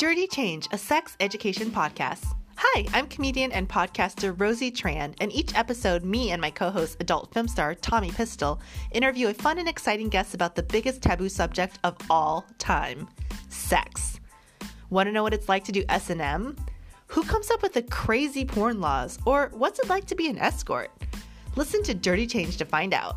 Dirty 0.00 0.26
Change, 0.26 0.66
a 0.72 0.78
sex 0.78 1.14
education 1.20 1.70
podcast. 1.70 2.24
Hi, 2.56 2.86
I'm 2.94 3.06
comedian 3.06 3.52
and 3.52 3.68
podcaster 3.68 4.34
Rosie 4.40 4.72
Tran, 4.72 5.14
and 5.20 5.30
each 5.30 5.54
episode, 5.54 6.04
me 6.04 6.30
and 6.30 6.40
my 6.40 6.50
co 6.50 6.70
host, 6.70 6.96
adult 7.00 7.34
film 7.34 7.46
star 7.46 7.74
Tommy 7.74 8.10
Pistol, 8.10 8.62
interview 8.92 9.28
a 9.28 9.34
fun 9.34 9.58
and 9.58 9.68
exciting 9.68 10.08
guest 10.08 10.32
about 10.32 10.54
the 10.54 10.62
biggest 10.62 11.02
taboo 11.02 11.28
subject 11.28 11.78
of 11.84 11.98
all 12.08 12.46
time 12.56 13.08
sex. 13.50 14.20
Want 14.88 15.06
to 15.06 15.12
know 15.12 15.22
what 15.22 15.34
it's 15.34 15.50
like 15.50 15.64
to 15.64 15.72
do 15.72 15.84
S&M? 15.90 16.56
Who 17.08 17.22
comes 17.22 17.50
up 17.50 17.60
with 17.60 17.74
the 17.74 17.82
crazy 17.82 18.46
porn 18.46 18.80
laws? 18.80 19.18
Or 19.26 19.50
what's 19.52 19.80
it 19.80 19.90
like 19.90 20.06
to 20.06 20.14
be 20.14 20.30
an 20.30 20.38
escort? 20.38 20.90
Listen 21.56 21.82
to 21.82 21.92
Dirty 21.92 22.26
Change 22.26 22.56
to 22.56 22.64
find 22.64 22.94
out. 22.94 23.16